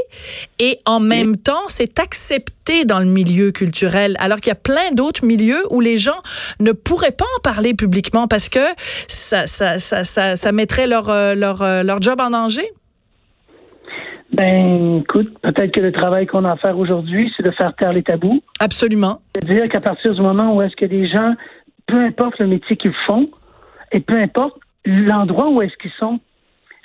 et 0.59 0.79
en 0.87 1.01
même 1.01 1.37
temps 1.37 1.63
c'est 1.69 1.99
accepté 1.99 2.85
dans 2.85 2.99
le 2.99 3.07
milieu 3.07 3.53
culturel, 3.53 4.17
alors 4.19 4.41
qu'il 4.41 4.49
y 4.49 4.53
a 4.53 4.57
plein 4.57 4.93
d'autres 4.93 5.25
milieux 5.25 5.63
où 5.71 5.81
les 5.81 5.99
gens 5.99 6.21
ne 6.61 6.73
pourraient 6.73 7.13
pas 7.13 7.27
en 7.37 7.41
parler 7.41 7.75
publiquement 7.75 8.27
parce 8.29 8.49
que 8.49 8.65
ça, 9.09 9.47
ça, 9.47 9.79
ça, 9.79 10.05
ça, 10.05 10.37
ça 10.37 10.53
mettrait 10.53 10.87
leur, 10.87 11.11
euh, 11.11 11.35
leur, 11.35 11.63
euh, 11.63 11.83
leur 11.83 12.01
job 12.01 12.21
en 12.21 12.31
danger. 12.31 12.71
Ben, 14.35 15.03
écoute, 15.03 15.39
peut-être 15.43 15.71
que 15.71 15.81
le 15.81 15.93
travail 15.93 16.27
qu'on 16.27 16.45
a 16.45 16.53
à 16.53 16.57
faire 16.57 16.77
aujourd'hui, 16.77 17.33
c'est 17.37 17.45
de 17.45 17.53
faire 17.53 17.73
taire 17.77 17.93
les 17.93 18.03
tabous. 18.03 18.43
Absolument. 18.59 19.21
C'est-à-dire 19.33 19.69
qu'à 19.69 19.81
partir 19.81 20.13
du 20.13 20.21
moment 20.21 20.57
où 20.57 20.63
est-ce 20.63 20.75
que 20.75 20.87
des 20.87 21.07
gens, 21.07 21.35
peu 21.87 22.05
importe 22.05 22.41
le 22.41 22.49
métier 22.49 22.77
qu'ils 22.77 22.95
font, 23.07 23.27
et 23.93 24.01
peu 24.01 24.19
importe 24.19 24.59
l'endroit 24.85 25.51
où 25.51 25.63
est-ce 25.63 25.77
qu'ils 25.77 25.93
sont, 26.01 26.19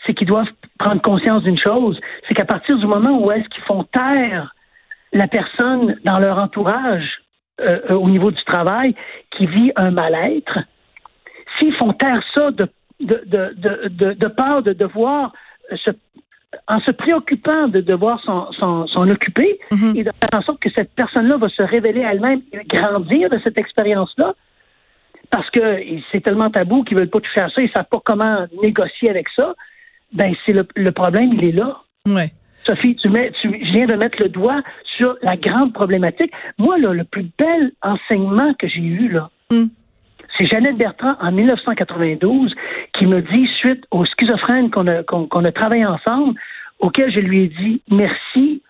c'est 0.06 0.14
qu'ils 0.14 0.28
doivent 0.28 0.52
prendre 0.78 1.02
conscience 1.02 1.42
d'une 1.42 1.58
chose, 1.58 2.00
c'est 2.28 2.36
qu'à 2.36 2.46
partir 2.46 2.78
du 2.78 2.86
moment 2.86 3.20
où 3.20 3.32
est-ce 3.32 3.50
qu'ils 3.50 3.64
font 3.64 3.84
taire 3.84 4.54
la 5.12 5.28
personne 5.28 5.96
dans 6.06 6.20
leur 6.20 6.38
entourage 6.38 7.24
euh, 7.62 7.80
euh, 7.90 7.96
au 7.96 8.10
niveau 8.10 8.30
du 8.30 8.44
travail 8.44 8.94
qui 9.36 9.48
vit 9.48 9.72
un 9.76 9.90
mal-être, 9.90 10.60
s'ils 11.58 11.74
font 11.78 11.94
taire 11.94 12.22
ça 12.36 12.52
de, 12.52 12.68
de, 13.00 13.24
de, 13.26 13.54
de, 13.58 13.88
de, 13.90 14.14
de 14.14 14.28
peur 14.28 14.62
de 14.62 14.74
devoir 14.74 15.34
se 15.76 15.92
en 16.68 16.80
se 16.82 16.92
préoccupant 16.92 17.68
de 17.68 17.80
devoir 17.82 18.20
s'en 18.24 19.10
occuper 19.10 19.60
Mhm. 19.72 19.96
et 19.96 20.04
de 20.04 20.12
faire 20.12 20.40
en 20.40 20.42
sorte 20.42 20.60
que 20.60 20.70
cette 20.76 20.92
personne-là 20.96 21.38
va 21.38 21.50
se 21.50 21.62
révéler 21.62 22.02
elle-même 22.02 22.42
et 22.52 22.60
grandir 22.66 23.30
de 23.30 23.40
cette 23.44 23.60
expérience-là, 23.60 24.34
parce 25.30 25.50
que 25.52 25.80
c'est 26.12 26.22
tellement 26.22 26.50
tabou 26.50 26.84
qu'ils 26.84 26.98
veulent 26.98 27.10
pas 27.10 27.20
toucher 27.20 27.42
à 27.42 27.50
ça, 27.50 27.62
ils 27.62 27.72
savent 27.72 27.86
pas 27.90 28.02
comment 28.04 28.48
négocier 28.64 29.10
avec 29.10 29.28
ça, 29.38 29.54
ben 30.12 30.34
c'est 30.46 30.54
le, 30.54 30.68
le 30.76 30.92
problème, 30.92 31.34
il 31.34 31.46
est 31.46 31.52
là. 31.52 31.78
Ouais. 32.08 32.32
Sophie, 32.66 32.96
tu, 32.96 33.10
mets, 33.10 33.32
tu 33.42 33.48
je 33.48 33.72
viens 33.72 33.86
de 33.86 33.96
mettre 33.96 34.22
le 34.22 34.30
doigt 34.30 34.62
sur 34.98 35.16
la 35.22 35.38
grande 35.38 35.72
problématique. 35.74 36.32
Moi, 36.58 36.78
là, 36.80 36.94
le 36.94 37.04
plus 37.04 37.28
bel 37.38 37.72
enseignement 37.82 38.54
que 38.56 38.68
j'ai 38.68 38.82
eu, 38.82 39.10
là, 39.10 39.30
Mm. 39.52 39.66
C'est 40.38 40.48
Jeannette 40.48 40.78
Bertrand 40.78 41.16
en 41.20 41.32
1992 41.32 42.54
qui 42.94 43.06
me 43.06 43.22
dit, 43.22 43.48
suite 43.60 43.84
aux 43.92 44.06
schizophrènes 44.06 44.70
qu'on 44.72 44.88
a, 44.88 45.04
qu'on, 45.04 45.28
qu'on 45.28 45.44
a 45.46 45.52
travaillé 45.52 45.86
ensemble, 45.86 46.40
auquel 46.80 47.12
je 47.12 47.20
lui 47.20 47.44
ai 47.44 47.48
dit 47.48 47.82
merci, 47.90 48.62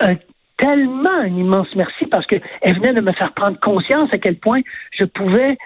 un- 0.00 0.16
tellement 0.56 1.10
un 1.20 1.26
immense 1.26 1.68
merci, 1.76 2.06
parce 2.06 2.26
qu'elle 2.26 2.42
venait 2.62 2.94
de 2.94 3.02
me 3.02 3.12
faire 3.12 3.32
prendre 3.32 3.58
conscience 3.60 4.08
à 4.12 4.18
quel 4.18 4.36
point 4.36 4.58
je 4.92 5.04
pouvais 5.04 5.56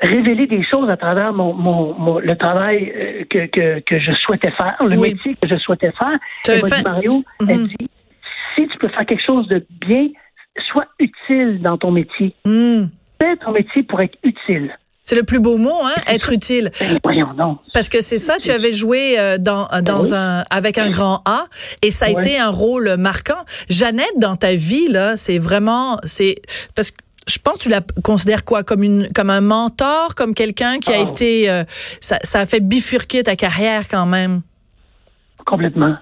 révéler 0.00 0.46
des 0.46 0.62
choses 0.64 0.90
à 0.90 0.96
travers 0.96 1.32
mon, 1.32 1.54
mon, 1.54 1.94
mon- 1.94 2.18
le 2.18 2.36
travail 2.36 2.92
euh, 2.94 3.24
que, 3.30 3.46
que, 3.46 3.80
que 3.80 3.98
je 3.98 4.12
souhaitais 4.12 4.50
faire, 4.50 4.76
le 4.84 4.96
Oui. 4.98 5.10
métier 5.12 5.34
que 5.40 5.48
je 5.48 5.56
souhaitais 5.56 5.92
faire. 5.92 6.18
Elle 6.48 6.60
m'a 6.62 6.68
fait- 6.68 6.76
dit, 6.76 6.82
Mario, 6.84 7.24
elle 7.48 7.60
Mhm. 7.60 7.66
dit, 7.68 7.90
si 8.54 8.66
tu 8.68 8.78
peux 8.78 8.88
faire 8.88 9.06
quelque 9.06 9.24
chose 9.24 9.48
de 9.48 9.64
bien, 9.80 10.08
sois 10.70 10.86
utile 10.98 11.60
dans 11.62 11.78
ton 11.78 11.90
métier. 11.90 12.34
Hmm. 12.44 12.84
Fais 13.24 13.36
ton 13.44 13.52
métier 13.52 13.82
pour 13.84 14.00
être 14.00 14.16
utile. 14.22 14.76
C'est 15.02 15.16
le 15.16 15.22
plus 15.22 15.38
beau 15.40 15.58
mot, 15.58 15.80
hein, 15.84 15.94
être 16.06 16.32
utile. 16.32 16.70
Ben, 16.80 16.98
voyons 17.04 17.34
donc. 17.34 17.58
Parce 17.74 17.88
que 17.90 18.00
c'est 18.00 18.16
ça, 18.18 18.38
tu 18.40 18.50
avais 18.50 18.72
joué 18.72 19.18
euh, 19.18 19.36
dans 19.38 19.68
dans 19.82 20.02
Oui. 20.02 20.14
un 20.14 20.44
avec 20.50 20.78
un 20.78 20.90
grand 20.90 21.20
A 21.26 21.44
et 21.82 21.90
ça 21.90 22.06
a 22.06 22.08
été 22.10 22.38
un 22.38 22.48
rôle 22.48 22.96
marquant. 22.98 23.44
Jeannette 23.68 24.16
dans 24.18 24.36
ta 24.36 24.54
vie 24.54 24.88
là, 24.88 25.16
c'est 25.18 25.38
vraiment 25.38 25.98
c'est 26.04 26.36
parce 26.74 26.90
que 26.90 26.96
je 27.28 27.38
pense 27.38 27.54
que 27.58 27.62
tu 27.64 27.68
la 27.68 27.80
considères 28.02 28.44
quoi 28.46 28.62
comme 28.62 28.82
une 28.82 29.08
comme 29.14 29.30
un 29.30 29.42
mentor, 29.42 30.14
comme 30.14 30.34
quelqu'un 30.34 30.78
qui 30.78 30.90
a 30.92 30.96
Ah. 31.06 31.10
été 31.10 31.50
euh, 31.50 31.64
ça, 32.00 32.18
ça 32.22 32.40
a 32.40 32.46
fait 32.46 32.60
bifurquer 32.60 33.22
ta 33.24 33.36
carrière 33.36 33.88
quand 33.90 34.06
même? 34.06 34.40
Complètement. 35.44 35.96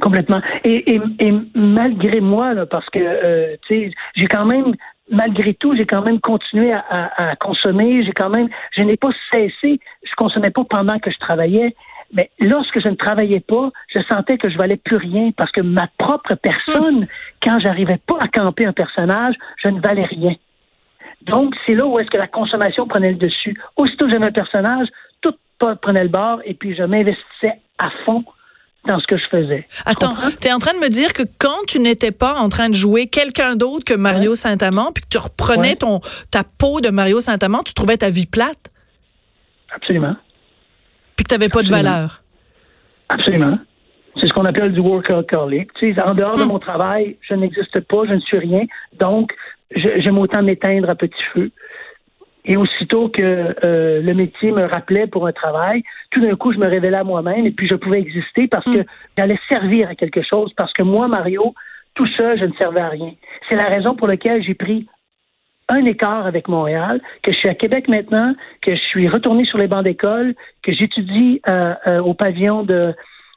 Complètement. 0.00 0.40
Et, 0.64 0.94
et, 0.94 1.00
et 1.20 1.32
malgré 1.54 2.20
moi, 2.20 2.52
là, 2.54 2.66
parce 2.66 2.88
que 2.90 2.98
euh, 2.98 3.54
tu 3.68 3.74
sais, 3.88 3.90
j'ai 4.16 4.26
quand 4.26 4.44
même, 4.44 4.72
malgré 5.10 5.54
tout, 5.54 5.74
j'ai 5.76 5.86
quand 5.86 6.02
même 6.02 6.20
continué 6.20 6.72
à, 6.72 7.36
consommer. 7.36 8.04
J'ai 8.04 8.12
quand 8.12 8.30
même, 8.30 8.48
je 8.72 8.82
n'ai 8.82 8.96
pas 8.96 9.10
cessé. 9.32 9.80
Je 10.02 10.14
consommais 10.16 10.50
pas 10.50 10.62
pendant 10.68 10.98
que 10.98 11.10
je 11.10 11.18
travaillais. 11.18 11.74
Mais 12.12 12.30
lorsque 12.38 12.80
je 12.80 12.88
ne 12.88 12.94
travaillais 12.94 13.40
pas, 13.40 13.70
je 13.88 14.00
sentais 14.02 14.38
que 14.38 14.48
je 14.48 14.56
valais 14.56 14.76
plus 14.76 14.96
rien 14.96 15.30
parce 15.36 15.50
que 15.50 15.62
ma 15.62 15.88
propre 15.98 16.34
personne, 16.36 17.06
quand 17.42 17.58
j'arrivais 17.58 17.98
pas 18.06 18.18
à 18.20 18.28
camper 18.28 18.66
un 18.66 18.72
personnage, 18.72 19.34
je 19.62 19.68
ne 19.68 19.80
valais 19.80 20.04
rien. 20.04 20.34
Donc, 21.22 21.54
c'est 21.66 21.74
là 21.74 21.86
où 21.86 21.98
est-ce 21.98 22.10
que 22.10 22.18
la 22.18 22.28
consommation 22.28 22.86
prenait 22.86 23.10
le 23.10 23.16
dessus. 23.16 23.58
Aussitôt 23.76 24.06
que 24.06 24.12
j'avais 24.12 24.26
un 24.26 24.32
personnage, 24.32 24.88
tout 25.22 25.34
prenait 25.80 26.02
le 26.02 26.10
bord 26.10 26.40
et 26.44 26.54
puis 26.54 26.74
je 26.76 26.82
m'investissais 26.82 27.60
à 27.78 27.90
fond 28.04 28.24
dans 28.86 28.98
ce 29.00 29.06
que 29.06 29.16
je 29.16 29.24
faisais. 29.30 29.66
Attends, 29.86 30.14
tu 30.40 30.48
es 30.48 30.52
en 30.52 30.58
train 30.58 30.74
de 30.74 30.78
me 30.78 30.88
dire 30.90 31.12
que 31.12 31.22
quand 31.38 31.64
tu 31.66 31.78
n'étais 31.80 32.10
pas 32.12 32.34
en 32.34 32.48
train 32.48 32.68
de 32.68 32.74
jouer 32.74 33.06
quelqu'un 33.06 33.56
d'autre 33.56 33.84
que 33.84 33.94
Mario 33.94 34.34
Saint-Amand, 34.34 34.92
puis 34.92 35.02
que 35.04 35.08
tu 35.08 35.18
reprenais 35.18 35.70
Ouais. 35.70 35.76
ton 35.76 36.00
ta 36.30 36.42
peau 36.44 36.80
de 36.80 36.90
Mario 36.90 37.20
Saint-Amand, 37.20 37.62
tu 37.64 37.72
trouvais 37.74 37.96
ta 37.96 38.10
vie 38.10 38.26
plate, 38.26 38.70
Absolument. 39.74 40.16
puis 41.16 41.24
que 41.24 41.28
tu 41.30 41.34
n'avais 41.34 41.48
pas 41.48 41.62
de 41.62 41.68
valeur? 41.70 42.22
Absolument. 43.08 43.58
C'est 44.20 44.28
ce 44.28 44.32
qu'on 44.32 44.44
appelle 44.44 44.72
du 44.72 44.80
workaholic. 44.80 45.72
Tu 45.74 45.92
sais, 45.94 46.02
en 46.02 46.14
dehors 46.14 46.36
de 46.36 46.44
Hmm. 46.44 46.48
mon 46.48 46.58
travail, 46.58 47.16
je 47.28 47.34
n'existe 47.34 47.80
pas, 47.80 48.02
je 48.08 48.12
ne 48.14 48.20
suis 48.20 48.38
rien. 48.38 48.62
Donc, 49.00 49.32
j'aime 49.74 50.18
autant 50.18 50.42
m'éteindre 50.42 50.88
à 50.88 50.94
petit 50.94 51.22
feu. 51.32 51.50
Et 52.46 52.56
aussitôt 52.56 53.08
que 53.08 53.22
euh, 53.22 54.02
le 54.02 54.14
métier 54.14 54.50
me 54.50 54.66
rappelait 54.66 55.06
pour 55.06 55.26
un 55.26 55.32
travail, 55.32 55.82
tout 56.10 56.20
d'un 56.20 56.36
coup, 56.36 56.52
je 56.52 56.58
me 56.58 56.66
révélais 56.66 56.98
à 56.98 57.04
moi-même 57.04 57.46
et 57.46 57.50
puis 57.50 57.66
je 57.66 57.74
pouvais 57.74 58.00
exister 58.00 58.48
parce 58.48 58.64
que 58.64 58.84
j'allais 59.16 59.38
servir 59.48 59.88
à 59.88 59.94
quelque 59.94 60.22
chose. 60.22 60.52
Parce 60.56 60.72
que 60.72 60.82
moi, 60.82 61.08
Mario, 61.08 61.54
tout 61.94 62.06
seul, 62.18 62.38
je 62.38 62.44
ne 62.44 62.52
servais 62.54 62.80
à 62.80 62.88
rien. 62.88 63.12
C'est 63.48 63.56
la 63.56 63.68
raison 63.68 63.94
pour 63.94 64.08
laquelle 64.08 64.42
j'ai 64.42 64.54
pris 64.54 64.86
un 65.68 65.84
écart 65.86 66.26
avec 66.26 66.48
Montréal, 66.48 67.00
que 67.22 67.32
je 67.32 67.38
suis 67.38 67.48
à 67.48 67.54
Québec 67.54 67.88
maintenant, 67.88 68.34
que 68.60 68.74
je 68.74 68.80
suis 68.80 69.08
retourné 69.08 69.46
sur 69.46 69.58
les 69.58 69.66
bancs 69.66 69.84
d'école, 69.84 70.34
que 70.62 70.72
j'étudie 70.72 71.40
euh, 71.48 71.74
euh, 71.88 72.00
au 72.00 72.12
pavillon 72.12 72.64
de, 72.64 72.94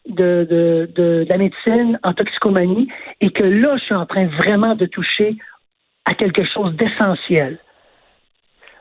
de, 0.07 0.45
de, 0.49 0.89
de 0.93 1.25
la 1.29 1.37
médecine 1.37 1.99
en 2.03 2.13
toxicomanie 2.13 2.89
et 3.21 3.29
que 3.29 3.43
là, 3.43 3.77
je 3.77 3.83
suis 3.83 3.95
en 3.95 4.05
train 4.05 4.27
vraiment 4.27 4.75
de 4.75 4.85
toucher 4.85 5.37
à 6.05 6.13
quelque 6.13 6.43
chose 6.45 6.75
d'essentiel. 6.75 7.59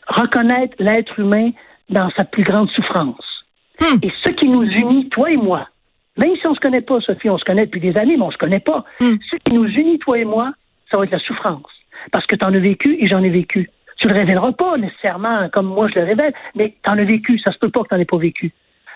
Reconnaître 0.06 0.74
l'être 0.78 1.18
humain 1.18 1.50
dans 1.88 2.10
sa 2.16 2.24
plus 2.24 2.42
grande 2.42 2.70
souffrance. 2.70 3.44
Hmm. 3.80 3.98
Et 4.02 4.12
ce 4.24 4.30
qui 4.30 4.48
nous 4.48 4.62
unit, 4.62 5.08
toi 5.08 5.30
et 5.30 5.36
moi, 5.36 5.68
même 6.16 6.34
si 6.36 6.46
on 6.46 6.54
se 6.54 6.60
connaît 6.60 6.80
pas, 6.80 7.00
Sophie, 7.00 7.28
on 7.28 7.38
se 7.38 7.44
connaît 7.44 7.66
depuis 7.66 7.80
des 7.80 7.96
années, 7.96 8.16
mais 8.16 8.22
on 8.22 8.30
se 8.30 8.38
connaît 8.38 8.60
pas. 8.60 8.84
Hmm. 9.00 9.16
Ce 9.30 9.36
qui 9.36 9.52
nous 9.52 9.66
unit, 9.66 9.98
toi 9.98 10.18
et 10.18 10.24
moi, 10.24 10.52
ça 10.90 10.98
va 10.98 11.04
être 11.04 11.10
la 11.10 11.18
souffrance. 11.18 11.70
Parce 12.12 12.26
que 12.26 12.36
tu 12.36 12.44
en 12.44 12.54
as 12.54 12.58
vécu 12.58 12.96
et 12.98 13.06
j'en 13.08 13.22
ai 13.22 13.30
vécu. 13.30 13.70
Tu 13.98 14.08
le 14.08 14.14
révéleras 14.14 14.52
pas 14.52 14.76
nécessairement 14.76 15.48
comme 15.50 15.66
moi 15.66 15.88
je 15.88 15.98
le 15.98 16.06
révèle, 16.06 16.32
mais 16.54 16.74
tu 16.82 16.90
en 16.90 16.98
as 16.98 17.04
vécu. 17.04 17.38
Ça 17.38 17.52
se 17.52 17.58
peut 17.58 17.70
pas 17.70 17.82
que 17.82 17.88
tu 17.88 17.94
n'en 17.94 18.00
aies 18.00 18.06
pas 18.06 18.18
vécu. 18.18 18.52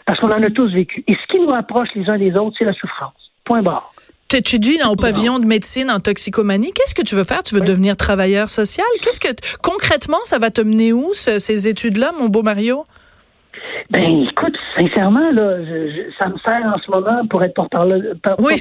Parce 0.07 0.19
qu'on 0.21 0.31
en 0.31 0.43
a 0.43 0.51
tous 0.51 0.73
vécu. 0.73 1.05
Et 1.07 1.15
ce 1.15 1.27
qui 1.33 1.41
nous 1.41 1.49
rapproche 1.49 1.89
les 1.95 2.09
uns 2.09 2.19
des 2.19 2.35
autres, 2.37 2.57
c'est 2.59 2.65
la 2.65 2.73
souffrance. 2.73 3.33
Point 3.45 3.63
barre. 3.63 3.93
Tu 4.31 4.37
étudies 4.37 4.79
au 4.89 4.95
pavillon 4.95 5.41
de 5.41 5.45
médecine 5.45 5.91
en 5.91 5.99
toxicomanie. 5.99 6.73
Qu'est-ce 6.73 6.95
que 6.95 7.03
tu 7.03 7.17
veux 7.17 7.25
faire? 7.25 7.43
Tu 7.43 7.57
veux 7.57 7.63
devenir 7.63 7.97
travailleur 7.97 8.49
social? 8.49 8.87
Qu'est-ce 9.03 9.19
que, 9.19 9.27
concrètement, 9.61 10.19
ça 10.23 10.39
va 10.39 10.51
te 10.51 10.61
mener 10.61 10.93
où, 10.93 11.13
ce- 11.15 11.41
ces 11.41 11.67
études-là, 11.67 12.13
mon 12.17 12.29
beau 12.29 12.43
Mario? 12.43 12.85
Ben, 13.91 14.05
écoute, 14.31 14.57
sincèrement, 14.79 15.33
là, 15.33 15.59
je- 15.65 15.91
je- 15.91 16.13
ça 16.23 16.29
me 16.29 16.39
sert 16.39 16.63
en 16.73 16.79
ce 16.79 16.89
moment 16.93 17.27
pour 17.29 17.43
être 17.43 17.55
porte-parole 17.55 18.17
par- 18.23 18.39
Oui. 18.39 18.55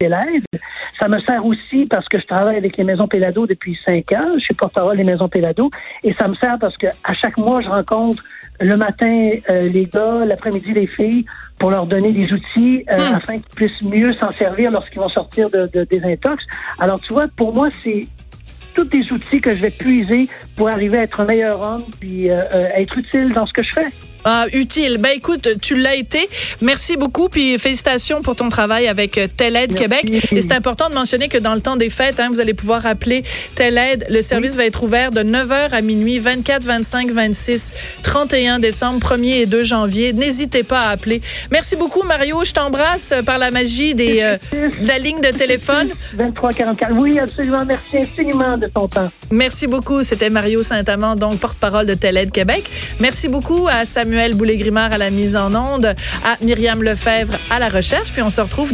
de. 0.00 0.60
Ça 1.00 1.08
me 1.08 1.18
sert 1.22 1.44
aussi 1.44 1.86
parce 1.86 2.06
que 2.08 2.20
je 2.20 2.26
travaille 2.26 2.56
avec 2.56 2.76
les 2.76 2.84
maisons 2.84 3.08
Pélado 3.08 3.48
depuis 3.48 3.76
cinq 3.84 4.12
ans. 4.12 4.30
Je 4.38 4.44
suis 4.44 4.54
porte-parole 4.54 4.96
des 4.96 5.04
maisons 5.04 5.28
Pélado. 5.28 5.70
Et 6.04 6.14
ça 6.14 6.28
me 6.28 6.34
sert 6.36 6.56
parce 6.60 6.76
que 6.76 6.86
à 7.02 7.14
chaque 7.14 7.36
mois, 7.36 7.60
je 7.62 7.68
rencontre 7.68 8.22
le 8.60 8.76
matin 8.76 9.30
euh, 9.50 9.62
les 9.62 9.86
gars, 9.86 10.24
l'après-midi 10.24 10.72
les 10.72 10.86
filles, 10.86 11.24
pour 11.58 11.70
leur 11.70 11.86
donner 11.86 12.12
des 12.12 12.32
outils 12.32 12.84
euh, 12.90 12.96
Hmm. 12.96 13.14
afin 13.14 13.34
qu'ils 13.34 13.54
puissent 13.54 13.82
mieux 13.82 14.12
s'en 14.12 14.32
servir 14.32 14.70
lorsqu'ils 14.70 14.98
vont 15.00 15.08
sortir 15.08 15.50
de, 15.50 15.68
de, 15.72 15.84
des 15.84 16.02
intox. 16.04 16.42
Alors, 16.78 17.00
tu 17.00 17.12
vois, 17.12 17.28
pour 17.28 17.52
moi, 17.54 17.68
c'est 17.82 18.06
tous 18.74 18.84
des 18.84 19.10
outils 19.12 19.40
que 19.40 19.52
je 19.52 19.58
vais 19.58 19.70
puiser 19.70 20.28
pour 20.56 20.68
arriver 20.68 20.98
à 20.98 21.02
être 21.02 21.20
un 21.20 21.24
meilleur 21.24 21.60
homme 21.60 21.84
puis 21.98 22.30
euh, 22.30 22.42
euh, 22.54 22.68
être 22.74 22.96
utile 22.98 23.32
dans 23.32 23.46
ce 23.46 23.52
que 23.52 23.62
je 23.62 23.72
fais. 23.72 23.86
Ah, 24.28 24.46
utile. 24.52 24.98
Ben 24.98 25.12
écoute, 25.14 25.48
tu 25.62 25.76
l'as 25.76 25.94
été. 25.94 26.28
Merci 26.60 26.96
beaucoup, 26.96 27.28
puis 27.28 27.60
félicitations 27.60 28.22
pour 28.22 28.34
ton 28.34 28.48
travail 28.48 28.88
avec 28.88 29.18
euh, 29.18 29.28
Tel 29.36 29.54
Aide 29.54 29.70
Merci. 29.70 29.84
Québec. 29.84 30.32
Et 30.32 30.40
c'est 30.40 30.50
important 30.50 30.88
de 30.88 30.94
mentionner 30.94 31.28
que 31.28 31.38
dans 31.38 31.54
le 31.54 31.60
temps 31.60 31.76
des 31.76 31.90
fêtes, 31.90 32.18
hein, 32.18 32.26
vous 32.28 32.40
allez 32.40 32.52
pouvoir 32.52 32.86
appeler 32.86 33.22
Tel 33.54 33.78
Aide. 33.78 34.04
Le 34.10 34.22
service 34.22 34.56
va 34.56 34.64
être 34.64 34.82
ouvert 34.82 35.12
de 35.12 35.20
9h 35.20 35.70
à 35.70 35.80
minuit, 35.80 36.18
24, 36.18 36.64
25, 36.64 37.12
26, 37.12 37.70
31 38.02 38.58
décembre, 38.58 38.98
1er 38.98 39.42
et 39.42 39.46
2 39.46 39.62
janvier. 39.62 40.12
N'hésitez 40.12 40.64
pas 40.64 40.80
à 40.80 40.90
appeler. 40.90 41.20
Merci 41.52 41.76
beaucoup, 41.76 42.02
Mario. 42.02 42.42
Je 42.44 42.52
t'embrasse 42.52 43.12
euh, 43.12 43.22
par 43.22 43.38
la 43.38 43.52
magie 43.52 43.94
des, 43.94 44.22
euh, 44.22 44.36
de 44.52 44.88
la 44.88 44.98
ligne 44.98 45.20
de 45.20 45.28
téléphone. 45.28 45.90
23 46.14 46.52
44. 46.52 46.92
Oui, 46.94 47.16
absolument. 47.20 47.64
Merci 47.64 47.98
infiniment 47.98 48.58
de 48.58 48.66
ton 48.66 48.88
temps. 48.88 49.08
Merci 49.30 49.68
beaucoup. 49.68 50.02
C'était 50.02 50.30
Mario 50.30 50.64
Saint-Amand, 50.64 51.14
donc 51.14 51.38
porte-parole 51.38 51.86
de 51.86 51.94
TELED 51.94 52.32
Québec. 52.32 52.64
Merci 52.98 53.28
beaucoup 53.28 53.68
à 53.70 53.86
Samuel 54.16 54.34
Boulay-Grimard 54.34 54.94
à 54.94 54.96
la 54.96 55.10
mise 55.10 55.36
en 55.36 55.54
onde, 55.54 55.94
à 56.24 56.42
Myriam 56.42 56.82
Lefebvre 56.82 57.36
à 57.50 57.58
la 57.58 57.68
recherche. 57.68 58.12
Puis 58.12 58.22
on 58.22 58.30
se 58.30 58.40
retrouve 58.40 58.72